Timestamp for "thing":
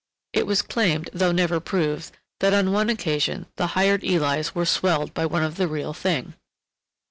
5.93-6.33